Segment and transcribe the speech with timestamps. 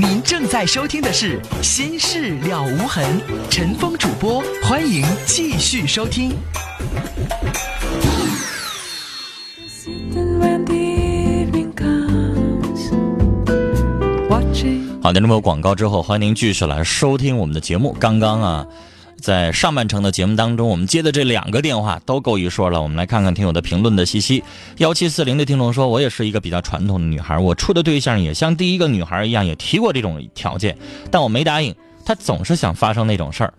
[0.00, 3.20] 您正在收听的是《心事了无痕》，
[3.50, 6.30] 陈峰主播，欢迎继续收听。
[15.02, 17.92] 好的，那么广告之后，欢迎您继续来收听我们的节目。
[17.98, 18.66] 刚刚啊，
[19.20, 22.80] 在上半程的节目当中，我们接的这两个电话都够一说了。
[22.80, 24.42] 我们来看看听友的评论的信息。
[24.76, 30.78] 幺七四零的听众说：“我也是一个比较传统的女孩，我处的对象也像第一个女孩一样，也提过这种条件，
[31.10, 31.74] 但我没答应。
[32.04, 33.52] 他总是想发生那种事儿。”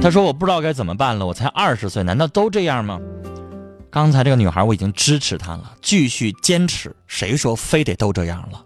[0.00, 3.00] 他说：“我不知道该怎么办了，我才二十岁，难道都这样吗？”
[3.90, 6.94] 刚才这个女孩，我已经支持她了，继续坚持。
[7.06, 8.62] 谁说非得都这样了？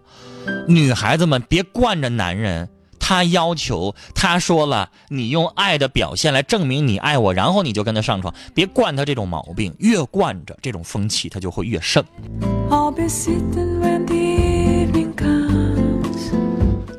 [0.67, 12.03] 女孩子们别惯着男人，他要求，他说了，你用爱的表现来证明你爱我，然后你就跟他上床，别惯他这种毛病，越惯着这种风气，他就会越盛。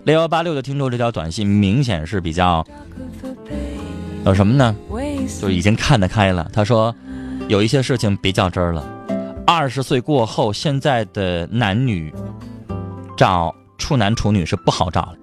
[0.04, 2.66] 六幺八六的听众这条短信明显是比较
[4.24, 4.74] 有什么呢？
[5.40, 6.48] 就已经看得开了。
[6.52, 6.94] 他说。
[7.46, 8.82] 有一些事情别较真儿了。
[9.46, 12.10] 二十岁过后，现在的男女
[13.16, 15.16] 找处男处女是不好找了。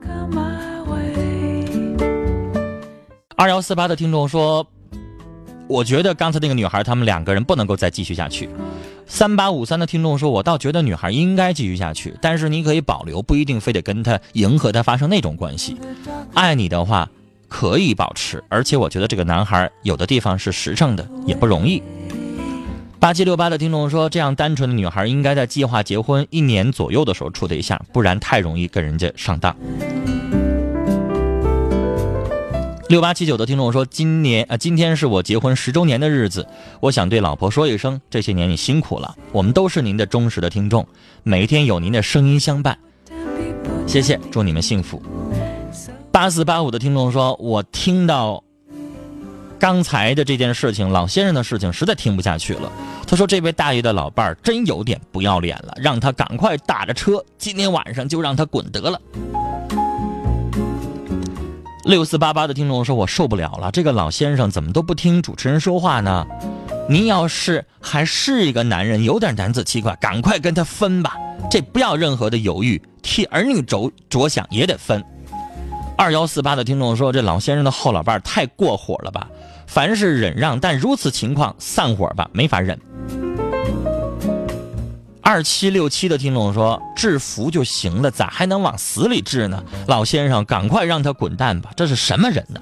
[3.35, 4.65] 二幺四八的听众说
[5.67, 8.49] ：“我觉得刚才那个女孩，他们两个人不能够再继续下去。”
[9.07, 15.75] 三八五三的听众说：“我倒觉得女孩应该继续下去，但是你可以保留，不一定非得跟他迎合他发生那种关系。
[16.33, 17.09] 爱你的话
[17.49, 21.81] 可以保持，而且我觉得这个男孩有的地方是实诚的，也不容易。”
[23.01, 29.57] 八七六八的听众说：“这样单纯的女孩应该在计划结婚一年左右的时候处对象，不然太容易跟人家上当。”
[32.89, 36.45] 六八七九的听众说：“今年啊，今天是我结婚十周年的日子，
[36.79, 40.87] 我想对老婆说一声，这些年你辛苦了，我们都是您的忠实的听众，
[41.23, 42.77] 每一天有您的声音相伴，
[43.87, 45.01] 谢谢，祝你们幸福。”
[46.13, 48.43] 八四八五的听众说：“我听到。”
[49.61, 52.71] 刚才的这件事情，老先生的事情实在听不下去了。
[53.05, 58.99] 他说：“这位大爷的老伴儿真有点不要脸了，让他赶快打着车，今天晚上就让他滚得了。”
[61.85, 66.25] 六四八八的听众说：“我受不了了，这个老先生怎么都不听主持人说话呢？
[66.89, 71.15] 您要是还是一个男人，有点男子气概，赶快跟他分吧，
[71.51, 75.05] 这不要任何的犹豫，替儿女着着想也得分。”
[76.01, 79.27] 二幺四八的听众说：“这老先生的后老伴儿太过火了吧？”
[79.69, 82.79] 凡是忍让，但如此情况散伙吧，没法忍。
[85.21, 91.69] 二七六七的听众说：“制服就行了，咋还能往死里治呢？”老先生，赶快让他滚蛋吧！
[91.75, 92.59] 这是什么人呢？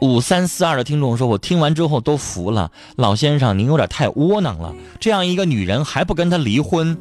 [0.00, 4.72] 五三四二的听众说：“我听完之后都服了，老先生您有点太窝囊了。
[4.98, 6.96] 这样一个女人还不跟他离婚，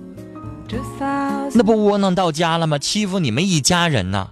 [1.53, 2.77] 那不窝囊到家了吗？
[2.77, 4.27] 欺负你们一家人呢？”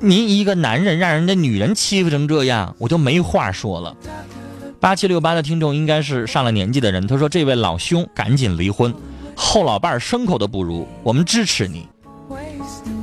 [0.00, 3.96] 您一个男人让人家女人欺负成这样，我就没话说了。
[4.78, 8.94] 八七六八的听众应该是上了年纪的人，他说：“这位老兄赶紧离婚，
[9.34, 11.88] 后老伴儿牲口都不如，我们支持你。”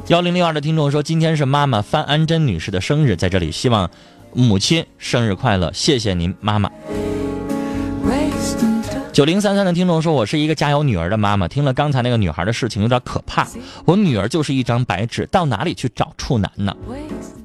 [0.08, 3.90] 幺零六二的听众说：“今天是妈妈范安珍女士的生日，在这里希望
[4.34, 6.72] 母亲生日快乐，谢谢您，妈妈。”
[9.16, 13.48] 九零三三的听众说：“我是一个家有女儿的妈妈，听了刚才那个女孩的事情，有点可怕。
[13.86, 16.76] 我女儿就是一张白纸，到哪里去找处男呢？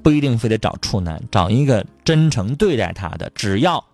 [0.02, 3.30] 不一定非得找处男，找一个真诚对待她的。
[3.36, 3.84] 只要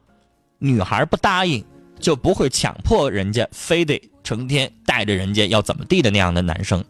[0.59, 1.63] 女孩不答应，
[2.01, 6.83] 就不会强迫人家，非得成天带着人家要怎么地的那样的男生，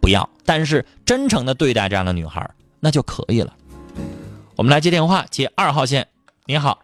[0.00, 0.26] 不要。
[0.46, 3.52] 但是真诚的对待这样的女孩，那就可以了。
[4.56, 6.08] 我们来接电话，接二号线，
[6.46, 6.80] 你好。”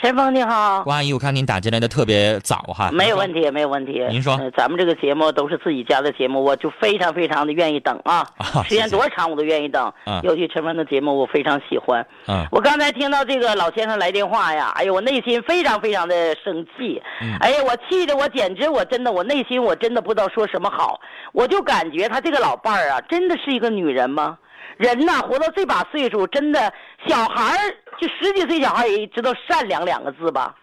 [0.00, 4.00] 陈峰你好，郭阿姨，我看您打进来的特别早哈，没有问题，没有问题。
[4.10, 8.24] 您说，咱们这个节目都是自己家的节目，我就非常非常的愿意等啊，
[8.64, 9.92] 时间多长我都愿意等。
[10.22, 12.06] 尤其陈峰的节目，我非常喜欢。
[12.28, 17.02] 嗯，我刚才听到这个老先生来电话呀，哎呦，我内心非常非常的生气。
[17.40, 21.00] 哎呀，我气的我简直我真的我内心我真的不知道说什么好，
[21.32, 24.38] 我就感觉他这个老伴儿啊，真的是一个女人吗？
[24.78, 26.72] 人呐，活到这把岁数，真的
[27.06, 30.54] 小孩儿就十几岁小孩也知道善良两个字吧。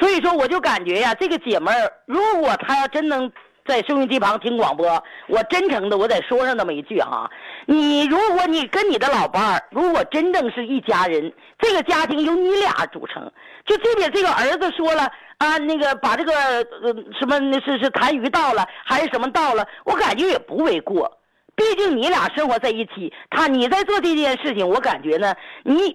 [0.00, 3.30] 所以说，我就感觉呀，这个姐们儿，如果她要真能
[3.66, 4.86] 在收音机旁听广播，
[5.26, 7.30] 我真诚的我得说上那么一句哈：
[7.66, 13.30] 你如果你跟你的老伴儿，如果真正是一家人，这个家庭由你俩组成，
[13.66, 15.02] 就这边这个儿子说了
[15.36, 21.17] 啊，那个把这个呃什么是是痰盂到了，还是什么到了，我感觉也不为过。
[21.58, 25.34] 毕竟你俩生活在一起，他你在做这件事情，我感觉呢，
[25.64, 25.90] 你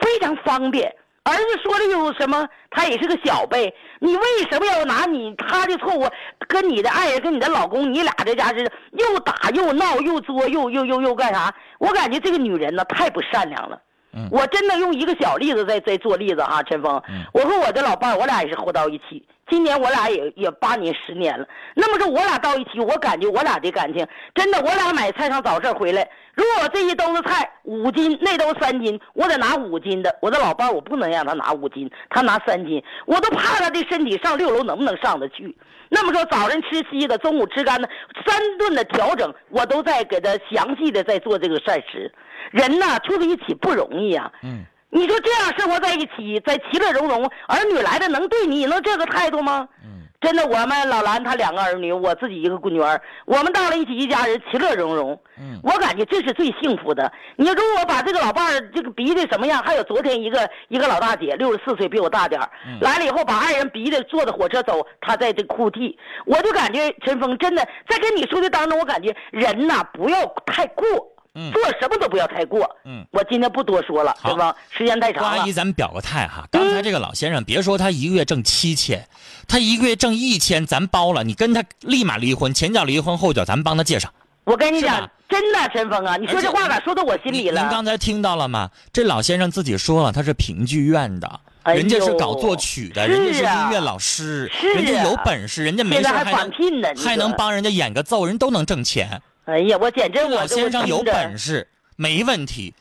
[0.00, 2.48] 非常方便，儿子说的有什么？
[2.68, 6.08] 他也是个小辈，你为什么要拿你他的错误
[6.48, 11.54] 跟你的爱人、跟你的老公，你俩这家是又打又闹又作又又又又干啥？
[11.78, 13.80] 我感觉这个女人呢太不善良了。
[14.16, 19.22] 嗯我真的用一个小例子在在做例子哈，陈峰，嗯我和我的老伴儿，我俩也是活到一起。
[19.50, 30.16] 今年我俩也也八年十年了，那么说我俩到一起，我感觉我俩的感情真的，我俩买菜上早市回来，如果这一兜子菜五斤，那兜三斤，我得拿五斤的。
[30.22, 35.54] 我的老伴儿我不能让他拿五斤，他拿三斤，我都怕他的身体上六楼能不能上得去。
[35.90, 37.88] 那么说早晨吃稀的，中午吃干的，
[38.26, 42.10] 三顿的调整，我都在给他详细的在做这个膳食。
[42.50, 44.30] 人呐，处在一起不容易啊。
[44.42, 49.68] 嗯，你说这样生活在一起，在其乐融融，儿女来的能对你能这个态度吗？
[49.82, 55.18] 嗯，真的，我们老兰她两个儿女，我自己一个女儿，我们到了一起一家人，其乐融融。
[55.38, 57.10] 嗯我感觉这是最幸福的。
[57.36, 70.86] 你如果把这个老伴儿这个逼的什么样，还有昨天一个一个老大姐，六十四岁比我大点儿，嗯来了以后把爱人逼的坐着火车走，她在这哭啼，我就感觉陈峰真的在跟你说的当中，我感觉人呐不要太过。
[71.34, 72.68] 嗯做什么都不要太过。
[72.84, 74.54] 嗯，我今天不多说了，好对吧？
[74.70, 75.52] 时间太长了郭阿姨，。
[75.52, 76.46] 咱们表个态哈。
[76.50, 79.06] 刚才这个老先生，别说他一个月挣七千，
[79.48, 84.08] 他一个月挣一千，咱包了，你跟他立马离婚，前脚离婚，后脚咱们帮他介绍。
[84.44, 87.70] 我跟你讲，真的，陈峰啊，你说这话咋说到我心里了您？
[87.70, 88.70] 刚才听到了吗？
[88.92, 91.40] 这老先生自己说了，他是评剧院的。
[91.62, 97.32] 哎人家是搞作曲的，人家是音乐老师，啊人家有本事，人家没事还能返聘呢，还能。
[97.32, 99.22] 帮人家演个奏，人都能挣钱。
[99.46, 101.68] 哎呀，我简直我老先生有本事。
[101.96, 102.74] 没问题，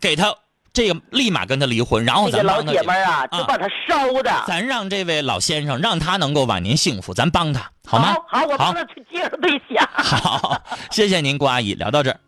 [0.00, 0.34] 给他
[0.72, 4.44] 这个立马跟他离婚，然后咱帮他解姐们儿啊，就把他烧的。
[4.46, 8.14] 咱让这位老先生让他能够晚年幸福，咱帮他好吗？
[8.26, 9.86] 好，我帮他去介绍对象。
[9.92, 10.60] 好，
[10.90, 12.18] 谢谢您，郭阿姨，聊到这儿。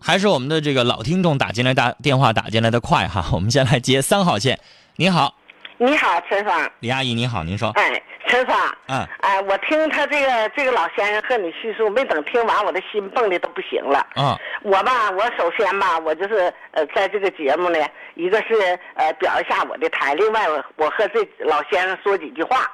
[0.00, 4.58] 还是我们的这个老听众打进来打电话打进来的快哈，我们先来接三号线。
[4.96, 5.34] 你好，
[5.78, 6.70] 你好，陈芳。
[6.80, 7.70] 李阿姨，你好，您说。
[7.70, 8.56] 哎，陈芳。
[8.88, 9.06] 嗯。
[9.20, 14.06] 哎，我听他这个这个老先生和你叙述，没等听完，我的心蹦的都不行了。
[14.16, 17.78] 嗯我吧，我首先吧，我就是呃，在这个节目呢，
[18.14, 22.70] 一个是呃表一下我的台，另外我我和这老先生说几句话，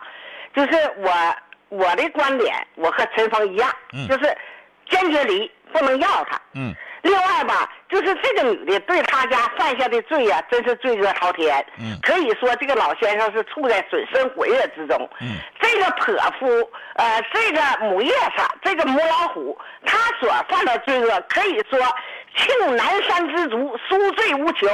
[0.55, 1.11] 就是我
[1.69, 4.37] 我的观点，我和陈峰一样，嗯就是
[4.89, 6.41] 坚决离，不能要他。
[6.55, 11.65] 嗯另外吧，就是这个女的对他家犯下的罪呀、真是罪恶滔天。
[11.79, 15.09] 嗯可以说这个老先生是处在水深火热之中。
[15.21, 21.79] 嗯这个泼妇，呃，这个母夜叉，这个母老虎，他所犯的罪恶，可以说
[22.37, 24.69] 庆南山之足，书罪无穷，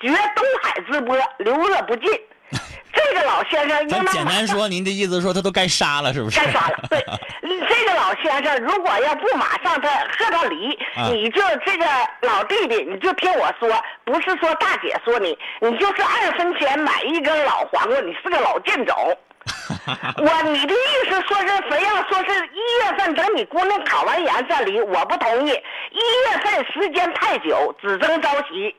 [0.00, 2.10] 绝东海之波，流恶不尽。
[2.92, 6.40] 这个老先生应咱当简单说， 您的意思说他都该杀了，是不是？
[6.40, 6.84] 该杀了。
[6.90, 6.98] 对，
[7.80, 11.86] 这个老先生如果要不马上他和他离，啊你就这个
[12.20, 13.68] 老弟弟，你就听我说，
[14.04, 18.94] 不是说大姐说你，你就是二分钱买一根老黄瓜，你是个老贱种。
[20.18, 25.50] 我你的意思说是非要说是一月份等你姑娘考完研再离，我不同意。
[25.90, 25.98] 一
[26.28, 28.76] 月份时间太久，只争朝夕。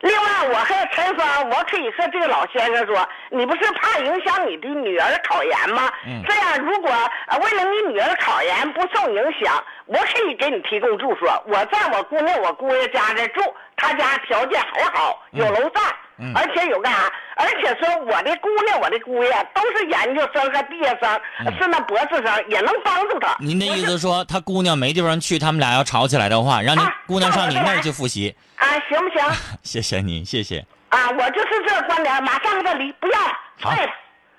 [0.00, 5.92] 另外，我和陈芳，我可以和这个老先生说，你不是怕影响你的女儿考研吗？
[6.06, 6.90] 嗯这样，如果
[7.26, 11.28] 呃为了你女儿考研不受影响，我可以给你提供住所。
[11.46, 13.42] 我在我姑娘我姑爷家这住，
[13.76, 15.94] 他家条件很好，有楼在，嗯
[16.34, 17.12] 而且有干啥？
[17.36, 21.20] 而且说我的姑娘我的姑爷都是研究生和毕业生，
[21.58, 23.32] 是那博士生，也能帮助他。
[23.40, 28.34] 嗯您的意思说他姑娘没地方去，他们俩要吵起来的话，让您啊姑娘上你那儿去复习。
[28.56, 29.26] 啊，行不行？
[29.62, 30.64] 谢谢您，谢谢。
[30.90, 33.92] 啊，我就是这个观点，马上和他离，不要了，好退了。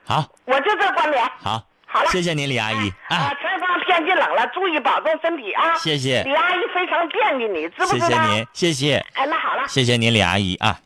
[0.06, 1.24] 好，我就这观点。
[1.42, 2.94] 好，好了，谢谢您，李阿姨。
[3.08, 5.74] 啊，啊，前方天气冷了，注意保重身体啊。
[5.76, 8.08] 谢谢李阿姨非常惦记你，知不谢知道？
[8.10, 9.06] 谢谢您，谢谢。
[9.16, 9.64] 哎，那好了。
[9.68, 10.78] 谢谢您，李阿姨啊，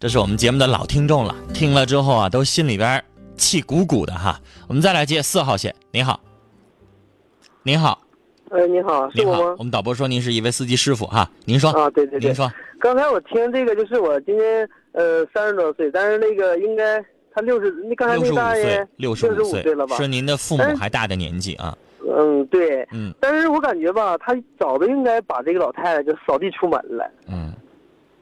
[0.00, 3.02] 这是我们节目的老听众了，听了之后啊，都心里边
[3.36, 4.40] 气鼓鼓的哈。
[4.68, 6.20] 我们再来接四号线，您好，
[7.64, 8.00] 您好，
[8.50, 9.56] 呃，您好，是您好我吗，？
[9.58, 12.28] 我们导播说您是一位司机师傅哈，您说，啊，对对对。
[12.28, 19.96] 您，说，刚才我听这个，就是我今年呃三十多岁，但是那个应该他六十，那刚才六十五那大爷岁，六十十五岁了吧？
[19.96, 21.76] 是您的父母还大的年纪啊，
[22.08, 23.12] 嗯，对，嗯。
[23.18, 27.10] 但是我感觉吧，他早都应该把这个老太太就扫地出门了。
[27.26, 27.47] 嗯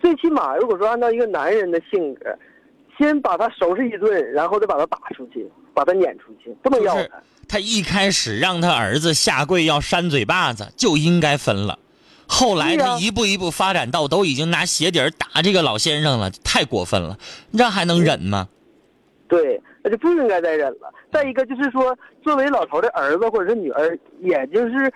[0.06, 2.32] 最起码，如果说按照一个男人的性格，
[2.96, 5.44] 先把他收拾一顿，然后再把他打出去，
[5.74, 7.08] 把他撵出去，不能要他。
[7.48, 11.80] 他一开始让他儿子下跪要扇嘴巴子，就应该分了。
[12.28, 17.18] 后来他一步一步发展到都已经拿鞋底儿打这个老先生了，太过分了，
[17.58, 18.48] 这还能忍吗？
[19.26, 20.88] 对，那就不应该再忍了。
[21.10, 24.92] 再一个就是说，作为老头的儿子或者是女儿，也就是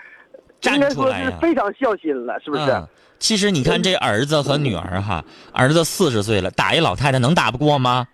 [0.60, 1.12] 站应该说。
[1.14, 2.62] 是非常孝心了，是不是？
[2.70, 2.88] 嗯，
[3.20, 8.08] 其实你看这儿子和女儿哈，儿子四十岁了，打一老太太能打不过吗？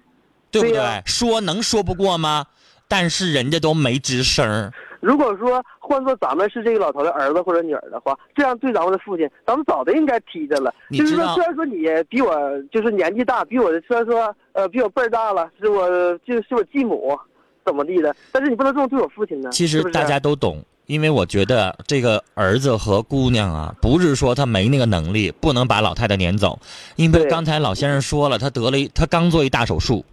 [0.50, 1.02] 对不对？
[1.06, 2.44] 说能说不过吗？
[2.88, 10.74] 但是人家都没吱声儿如果说换做咱们是这个老头的儿子或者女儿的话，这样对咱们的父亲，咱们早就应该踢他了。
[10.90, 12.36] 就是说，虽然说你比我
[12.72, 15.88] 就是年纪大，比我虽然说呃比我辈儿大了，是我
[16.26, 17.16] 就是我继母
[17.64, 19.50] 怎么地的，但是你不能这么对我父亲呢。
[19.52, 26.58] 其实大家都懂，因为我觉得这个儿子和姑娘啊，不是说他没那个能力，不能把老太太撵走，
[26.94, 30.04] 因为刚才老先生说了，他得了一，他刚做一大手术。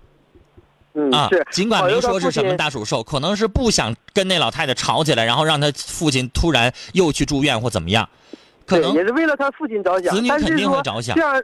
[0.95, 8.07] 嗯啊是，，尽管没说是什么大手术，可能是不想跟那老太太吵起来，然后让他父亲突然又去住院或怎么样，
[8.65, 11.15] 可对，能也是为了他父亲着想，子女肯定会着想。
[11.15, 11.43] 这样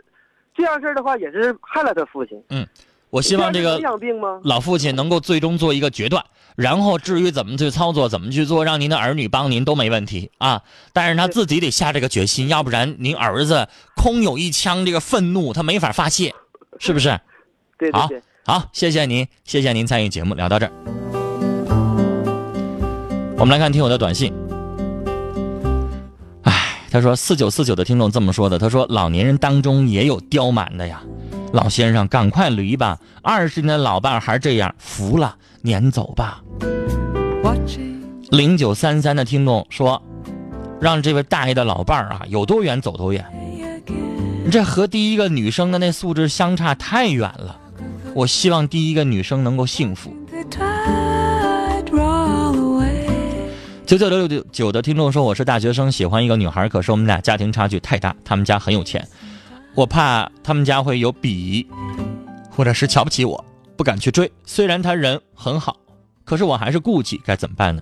[0.55, 2.39] 这样事儿的话，也是害了他父亲。
[3.09, 3.79] 我希望这个？
[4.43, 6.23] 老父亲能够最终做一个决断，
[6.55, 10.61] 然后至于怎么去操作、怎么去做，让您的儿女帮您都没问题啊。
[10.93, 16.33] 但是他自己得下这个决心，要不然您儿子空有一腔这个愤怒，他没法发泄，
[16.79, 17.09] 是不是？
[17.11, 17.19] 好
[17.77, 20.71] 对对对，好，谢谢您，谢谢您参与节目，聊到这儿。
[23.37, 24.33] 我们来看听友的短信。
[26.43, 31.01] 哎，他说四九四九的听众这么说的，他说老年人当中也有刁蛮的呀，
[31.51, 36.41] 老先生赶快离吧，二十年的老伴儿还这样，服了，撵走吧。
[38.29, 40.01] 零九三三的听众说，
[40.79, 43.25] 让这位大爷的老伴儿啊有多远走多远，
[44.51, 47.59] 这和第一个女生的那素质相差太远了。
[48.13, 50.13] 我希望第一个女生能够幸福。
[53.87, 59.07] 九九六六九的听众说：“我是大学生，喜欢一个女孩，可是我们俩家庭差距太大，他们家很有钱，
[59.75, 61.65] 我怕他们家会有鄙夷，
[62.49, 63.43] 或者是瞧不起我，
[63.77, 64.31] 不敢去追。
[64.45, 65.77] 虽然他人很好，
[66.25, 67.81] 可是我还是顾忌，该怎么办呢？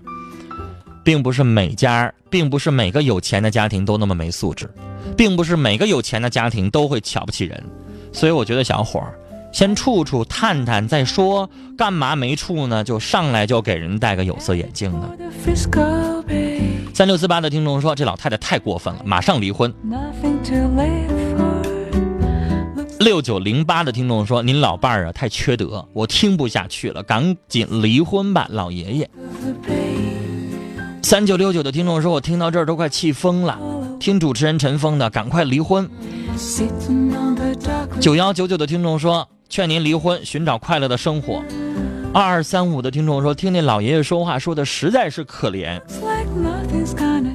[1.04, 4.70] 并不是每家，并不是每个有钱的家庭都那么没素质，
[5.16, 7.64] 并不是每个有钱的家庭都会瞧不起人，
[8.12, 9.18] 所以我觉得小伙儿。”
[9.50, 12.84] 先处处探探再说，干嘛没处呢？
[12.84, 15.08] 就上来就给人戴个有色眼镜呢？
[16.92, 19.72] 三六四八的听众说，这老太太太过分了，马上离婚。
[23.00, 29.10] 六九零八的听众说，您老伴儿啊太缺德，我听不下去了，赶紧离婚吧，老爷爷。
[31.02, 33.58] 三九六九的听众说，我听到这儿都快气疯了，
[33.98, 35.88] 听主持人陈峰的，赶快离婚。
[38.00, 39.28] 九幺九九的听众说。
[39.50, 41.42] 劝您离婚，寻找快乐的生活。
[42.18, 45.80] 二二三五的听众说，听那老爷爷说话说的实在是可怜。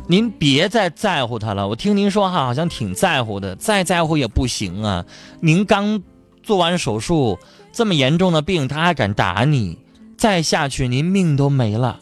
[0.08, 5.06] 您别再在乎他了，我听您说话好像挺在乎的，再在乎也不行啊。
[5.40, 6.04] 您刚
[6.42, 7.40] 做完手术，
[7.72, 9.78] 这么严重的病，他还敢打你，
[10.18, 11.98] 再下去您命都没了。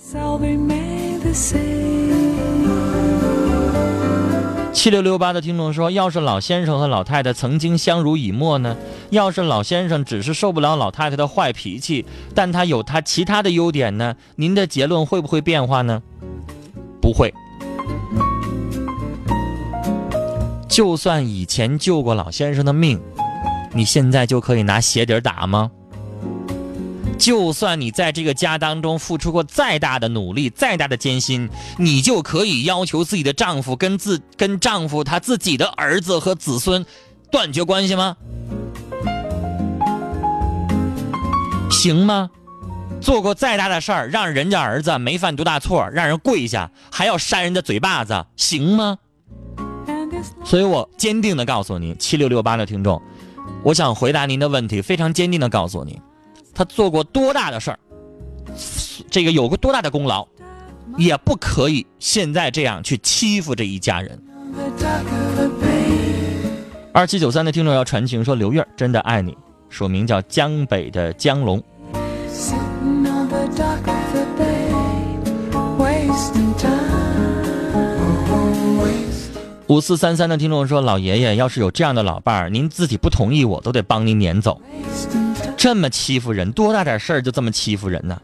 [4.74, 8.76] 七六六八的听众说：“要是老先生和老太太曾经相濡以沫呢？
[9.12, 14.16] 要是老先生只是受不了老太太的坏脾气，但他有他其他的优点呢？
[14.38, 16.02] 您的结论会不会变化呢？
[17.02, 17.34] 不会。
[20.70, 22.98] 就算以前救过老先生的命，
[23.74, 25.70] 你现在就可以拿鞋底打吗？
[27.18, 36.86] 就算你在这个家当中付出过再大的努力、再大的艰辛，你就可以要求自己的丈夫跟自跟丈夫他自己的儿子和子孙
[37.30, 38.16] 断绝关系吗？
[41.82, 42.30] 行吗？
[43.02, 49.00] 做过再大的事儿，让人家儿子没犯多大错，让人跪下，还要扇人家嘴巴子，行吗？
[50.46, 53.02] 所以我坚定的告诉你，七六六八的听众，
[53.64, 56.00] 我想回答您的问题，非常坚定的告诉你。
[56.54, 57.80] 他做过多大的事儿，
[59.10, 60.28] 这个有过多大的功劳，
[61.00, 64.24] 也不可以现在这样去欺负这一家人。
[66.94, 69.36] 二七九三的听众要传情说：“刘月真的爱你。”
[69.72, 71.64] 署名叫江北的江龙。
[79.68, 84.62] 五四三三的听众说：“老爷爷要是有这样的老伴儿，您自己不同意，我都得帮您撵走。”
[85.56, 88.22] 这么欺负人，多大点事儿就这么欺负人呢？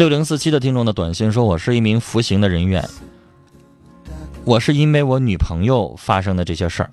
[0.00, 2.88] 六零四七的听众的短信说：“我是一名服刑的人员，
[4.46, 6.90] 我是因为我女朋友发生的这些事儿，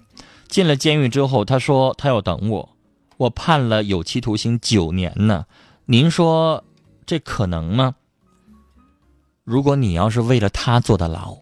[0.49, 2.75] 进了监狱之后，他说他要等我。”
[3.15, 5.45] 我判了有期徒刑九年呢，
[5.85, 6.65] 您说
[7.05, 7.95] 这可能吗？
[9.45, 11.37] 如果你要是为了他坐的牢，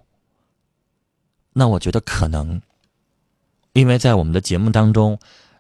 [1.54, 2.62] 那我觉得可能，
[3.74, 5.18] 因为在我们的节目当中，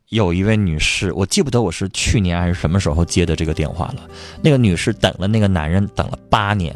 [0.10, 4.08] 有一位女士，我记不得我是去年还是什么时候接的这个电话了。
[4.44, 6.76] 那个女士等了那个男人等了八年，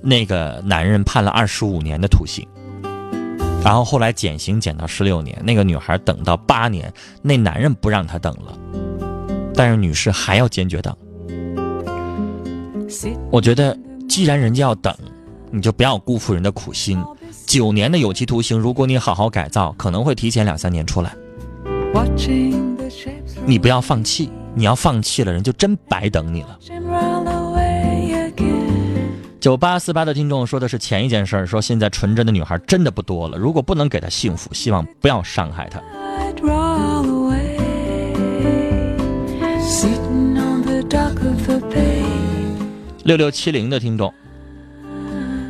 [0.00, 2.46] 那个男人判了二十五年的徒刑，
[3.62, 6.90] 然后后来减刑减到十六年，那个女孩等到八年，
[7.20, 8.58] 那男人不让她等了，
[9.54, 10.96] 但是女士还要坚决等。
[13.30, 13.76] 我觉得，
[14.08, 14.96] 既然人家要等，
[15.50, 17.04] 你就不要辜负人的苦心。
[17.46, 21.14] 九年的有期徒刑，如果你好好改造，可能会提前两三年出来。
[23.46, 26.58] 你不要放弃，你要放弃了，人就真白等你了。
[29.38, 33.36] 九八四八的听众说的是前一件事儿，说现在纯真的女孩真的不多了。
[33.36, 35.82] 如果不能给她幸福，希望不要伤害她。
[43.04, 44.12] 六六七零的听众，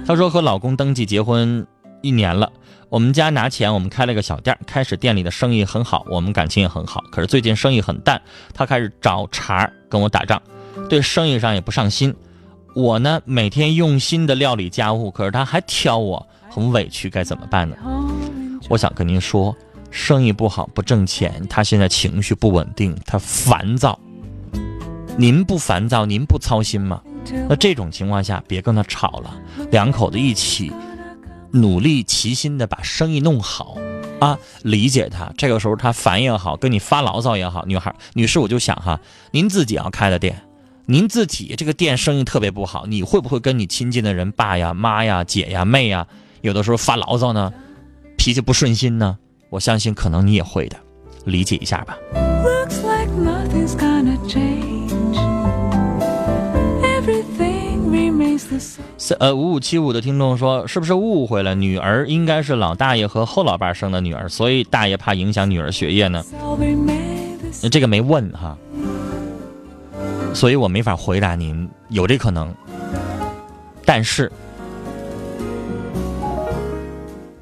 [0.04, 1.66] 他说和老公登记结婚。
[2.02, 2.52] 一年了，
[2.94, 7.02] 我们家拿钱，我们开了个小店开始店里的生意很好，我们感情也很好。
[7.10, 8.22] 可是最近生意很淡，
[8.54, 10.40] 他开始找茬跟我打仗，
[10.88, 12.14] 对生意上也不上心。
[12.72, 17.76] 我呢，每天用心的料理家务，可是他还挑我，很委屈，该怎么办呢？
[18.68, 19.52] 我想跟您说，
[19.90, 23.98] 生意不好不挣钱，他现在情绪不稳定，他烦躁。
[25.18, 27.02] 您不烦躁，您不操心吗？
[27.48, 29.36] 那这种情况下，别跟他吵了，
[29.72, 30.72] 两口子一起。
[31.54, 33.76] 努力齐心的把生意弄好，
[34.18, 35.32] 啊，理解他。
[35.38, 40.42] 这个时候他烦也好，跟你发牢骚也好，女孩、女士，我就想哈，您自己要开的店，
[40.86, 46.06] 您自己这个店生意特别不好，你会不会跟你亲近的人爸呀、妈呀、姐呀、妹呀，
[46.40, 47.52] 有的时候发牢骚呢？
[48.18, 49.16] 脾气不顺心呢？
[49.50, 50.76] 我相信可能你也会的，
[51.24, 51.96] 理解一下吧。
[58.58, 61.54] 四呃五五七五的听众说，是不是误会了？
[61.54, 66.24] 女儿应该是老大爷和后老伴生的女儿，所以大爷怕影响女儿学业呢？
[67.70, 68.56] 这个没问哈，
[70.34, 72.54] 所以我没法回答您，有这可能。
[73.84, 74.32] 但是，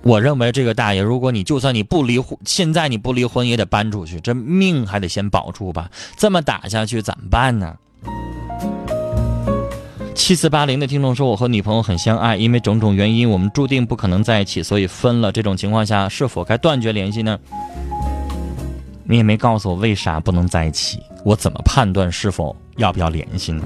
[0.02, 5.90] 我认为这个大爷，如果你就算你不离婚，现在你不离婚也得搬出去，这命还得先保住吧？
[6.16, 7.76] 这么打下去怎么办呢？
[10.22, 15.32] 七四八零的听众说：“我和女朋友很相爱，因为种种原因，我们注定不可能在一起，所以分了。
[15.32, 17.36] 这种情况下，是否该断绝联系呢？
[19.02, 23.64] 你也没告诉我为啥不能在一起，我怎么判断是否要不要联系呢？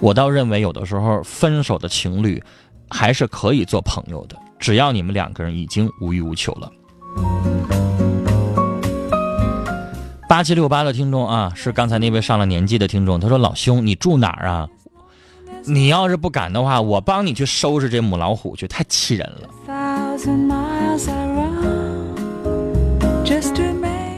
[0.00, 2.42] 我倒认为，有的时候分手的情侣
[2.88, 6.72] 还是可以做朋友的，只要你们两个人已经无欲无求了。”
[10.26, 14.66] 八七六八的听众啊，是刚才那位上了年纪的听众，他说：“老兄，你住哪儿啊？”
[15.64, 19.48] 你要是不敢的话，我帮你去收拾这母老虎去，太气人了。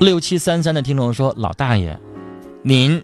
[0.01, 1.99] 六七三三的听众说：“老大爷，
[2.63, 3.03] 您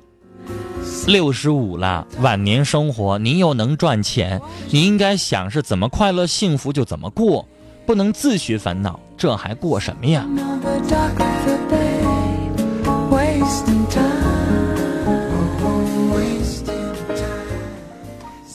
[1.06, 7.46] 六十五了，晚年生活，您又能赚钱，您应该想是怎么快乐幸福就怎么过，
[7.86, 10.26] 不能自寻烦恼，这还过什么呀？”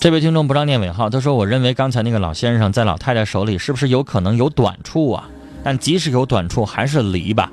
[0.03, 5.29] 这位听众不让念尾号，他说：“我认为刚才那个老先生在老太太手里是不是有可能有短处啊？
[5.63, 7.49] 但即使有短处，还是离吧。”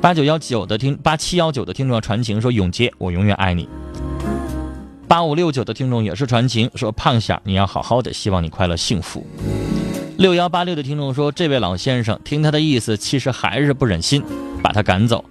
[0.00, 3.68] 八九幺九的听八七幺九的听众要传情说：“永杰，我永远爱你。”
[5.06, 9.26] 八五六九的听众也是传情说：“胖小，你要好好的，希望你快乐幸福。”
[10.16, 14.24] 六幺八六的听众说：“这位老先生，听他的意思，其实还是不忍心
[14.62, 15.22] 把他赶走。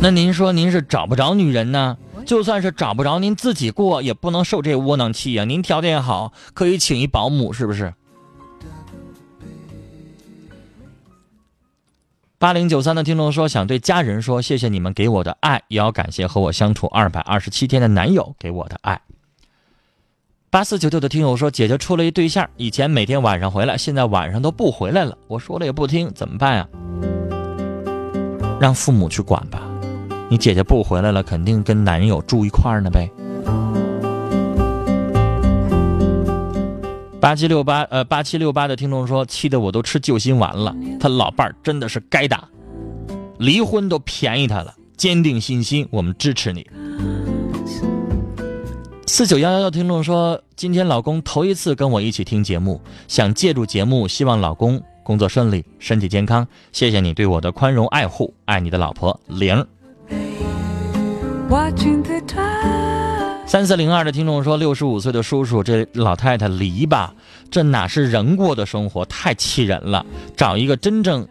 [0.00, 5.44] 那您说您是找不着女人呢？”就算是找不着，您自己过也不能受这窝囊气呀！
[5.44, 7.94] 您条件好，可以请一保姆，是不是？
[12.38, 19.00] 八零九三的听众说，想对家人说，谢谢你们给我的爱，也要感谢和我相处二百二十七天的男友给我的爱。
[20.50, 26.68] 八四九九的听友说，姐姐处了一对象，以前每天晚上回来，现在晚上都不回来了，我说了也不听，怎么办呀？
[28.60, 29.75] 让父母去管吧。
[30.28, 33.08] 你姐姐不回来了，肯定跟男友住一块儿呢呗。
[37.20, 40.74] 八七六八呃八七六八的听众说，气得我都吃救心丸了。
[41.00, 42.48] 他老伴儿真的是该打，
[43.38, 44.74] 离婚都便宜他了。
[44.96, 46.66] 坚定信心，我们支持你。
[49.06, 56.46] 四九幺幺的听众说，今天老公头一次跟我一起听节目，想借助节目，希望老公工作顺利，身体健康。
[56.72, 59.64] 谢谢你对我的宽容爱护，爱你的老婆玲。
[63.46, 67.14] 三四零二的听众说，六十五岁的叔叔，这老太太离吧，
[67.50, 70.04] 这哪是人过的生活，太气人了。
[70.36, 71.26] 找一个真正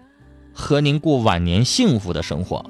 [0.54, 2.66] 和您过晚年幸福的生活。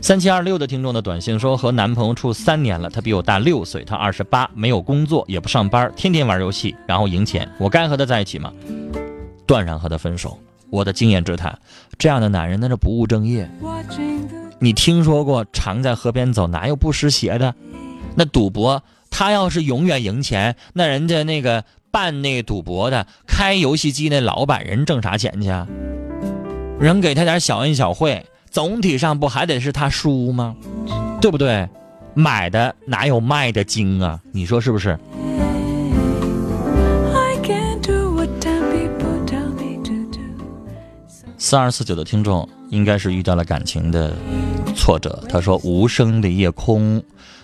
[0.00, 7.46] 三七二六的听众的短信说，和男朋友处三年了，他比我大六岁，他二十八，没有工作，也不上班，天天玩游戏，然后赢钱。
[7.58, 8.52] 我该和他在一起吗？
[9.44, 10.38] 断然和他分手。
[10.70, 11.58] 我的经验之谈，
[11.98, 13.50] 这样的男人那是不务正业。
[14.60, 17.54] 你听说过常在河边走，哪有不湿鞋的？
[18.16, 25.66] 那赌博，他要是永远赢钱，那人家那个办那赌博的、开游戏机那老板人挣啥钱去啊？
[26.80, 30.56] 人给他点小恩小惠，总体上不还得是他输吗？
[31.20, 31.68] 对不对？
[32.14, 34.20] 买的哪有卖的精啊？
[34.32, 34.98] 你说是不是？
[41.40, 44.12] 四二四九的听众应该是遇到了感情的
[44.74, 45.22] 挫折。
[45.28, 47.00] 他说：“无声的夜空，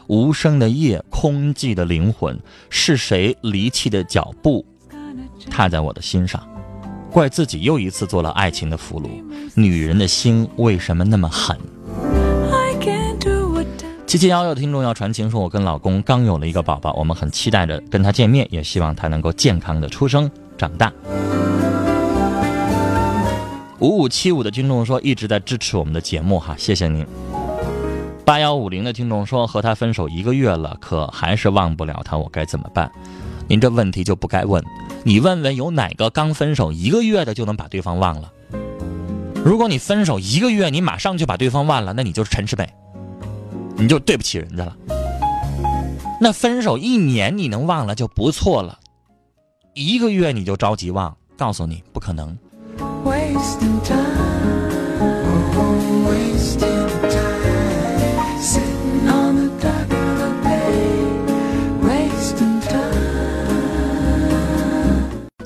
[0.08, 2.36] 无声的夜，空寂的灵魂，
[2.68, 4.66] 是谁离弃的脚步，
[5.48, 6.44] 踏在我的心上？
[7.12, 9.08] 怪自己又一次做了爱情的俘虏。
[9.54, 11.56] 女人的心为什么那么狠？”
[14.06, 20.28] 七七幺幺的听众要传情说：“我跟老公刚有了一个宝宝，我们很期待着跟他见面，也希望他能够健康的出生
[20.58, 20.92] 长大。”
[23.80, 27.04] 五五七五的听众说一直在支持我们的节目哈，谢谢您。
[28.24, 32.90] 八幺五零的听众说和他分手一个月了，可还是忘不了他，我该怎么办？
[33.48, 34.64] 您这问题就不该问，
[35.02, 38.32] 你问问有哪个刚分手一个月的就能把对方忘了？
[39.44, 42.72] 如果你分手一个月，你马上就把对方忘了，那你就是陈世美，
[43.76, 44.76] 你就对不起人家了。
[46.20, 48.78] 那分手一年你能忘了就不错了，
[49.74, 52.38] 一个月你就着急忘，告诉你不可能。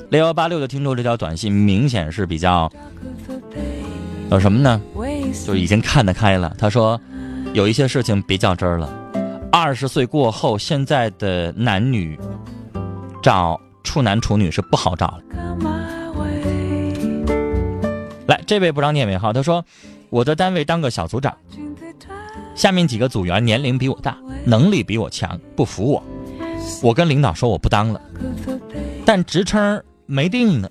[0.09, 2.71] 六幺八六的听众，这条短信明显是比较
[4.31, 4.81] 有什么呢？
[5.45, 6.55] 就已经看得开了。
[6.57, 6.99] 他说，
[7.53, 8.89] 有一些事情别较真儿了。
[9.51, 12.19] 二十岁过后，现在的男女
[13.21, 15.78] 找处男处女是不好找了。
[18.49, 19.63] 这位不让念尾号，他说
[20.09, 21.37] ：“我在单位当个小组长，
[22.55, 26.03] 下面几个组员年龄比我大，能力比我强，不服我。
[26.81, 28.01] 我跟领导说我不当了，
[29.05, 30.67] 但职称没定呢，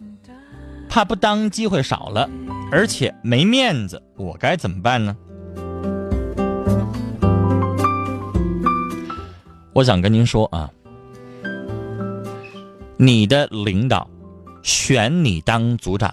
[0.89, 2.29] 怕不当机会少了，
[2.73, 5.17] 而且没面子，我该怎么办呢？”
[9.73, 10.69] 我想跟您说啊，
[12.97, 14.11] 你的领导
[14.65, 16.13] 选你当组长。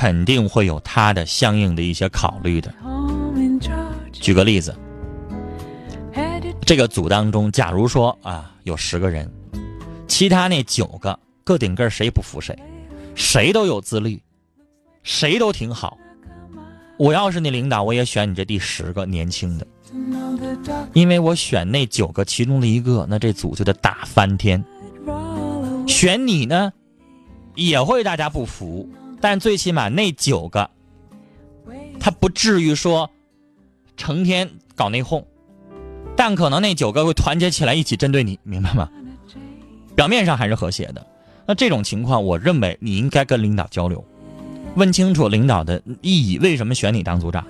[0.00, 2.72] 肯定会有他的相应的一些考虑的。
[4.10, 4.74] 举个例子，
[6.64, 9.30] 这个组当中，假如说啊有十个人，
[10.08, 12.58] 其他那九个个顶个谁不服谁，
[13.14, 14.22] 谁都有自律，
[15.02, 15.98] 谁都挺好。
[16.96, 19.66] 我要是你领导，我也选你这第十个年轻的，
[20.94, 24.64] 因为我选那九个其中的一个，那这组就得打翻天。
[25.86, 26.72] 选你呢，
[27.54, 28.88] 也会大家不服。
[29.20, 30.70] 但最起码那九个，
[32.00, 33.10] 他不至于说
[33.96, 35.24] 成天搞内讧，
[36.16, 38.88] 但可能那九个会团结起来一起针对你，明白吗？
[39.94, 41.06] 表面上还是和谐的。
[41.46, 44.04] 那这种情况，我认为你应该跟领导交流，
[44.76, 47.46] 问清楚领导的意义，为什么选你当组长，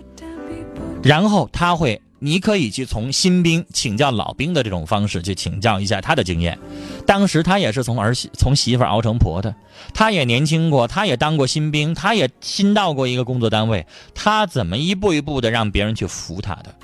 [1.03, 2.01] 然后他会。
[2.23, 6.59] 你可以去从新兵请教老兵的这种方式去请教一下他的经验。
[7.07, 9.55] 当时他也是从儿媳从媳妇熬成婆的，
[9.95, 16.75] 他也年轻过，他也当过新兵，他也新到过一个工作单位，他怎么一步一步的让别人去服他的？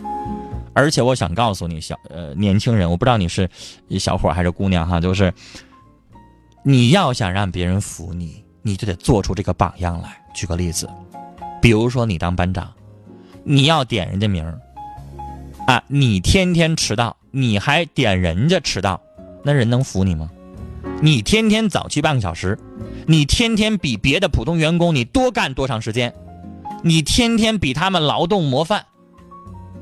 [0.73, 3.49] 而且我想告诉你，小呃年轻人，我不知道你是
[3.99, 5.33] 小伙还是姑娘哈，就是
[6.63, 10.19] 你要想让别人服你，你就得做出这个榜样来。
[10.35, 10.89] 举个例子，
[11.63, 12.73] 比如说你当班长，
[13.45, 14.59] 你要点人家名儿。
[15.67, 15.83] 啊！
[15.89, 19.01] 你天天迟到，你还点人家迟到，
[19.43, 20.31] 那人能服你吗？
[21.03, 22.57] 你天天早去半个小时，
[23.07, 26.15] 你天天比别的普通员工你多干多长时间？
[26.85, 28.87] 你天天比他们劳动模范，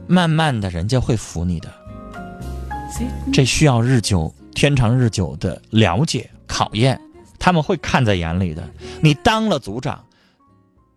[0.06, 1.70] 慢慢的人家会服你的。
[3.30, 6.98] 这需要日久天长日久的了解考验，
[7.38, 8.66] 他们会看在眼里的。
[9.02, 10.02] 你当了组长，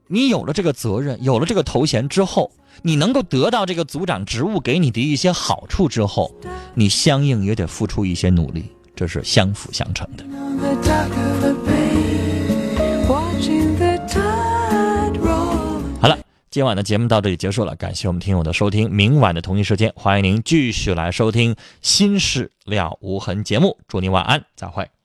[0.08, 2.50] 你有了这个责任，有了这个头衔之后。
[2.82, 6.34] 你能够得到这个组长职务给你的一些好处之后，
[6.74, 10.24] 你相应也得付出一些努力，这是相辅相成的。
[16.02, 16.18] 好了。
[16.50, 18.90] 今晚的节目到这里结束了，感谢我们听友的收听。
[18.90, 23.78] 明晚的同一时间，欢迎您继续来收听《心事了无痕》节目。
[23.88, 24.97] 祝您晚安，再会。